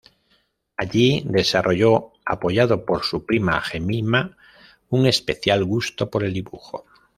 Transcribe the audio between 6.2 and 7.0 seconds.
el dibujo.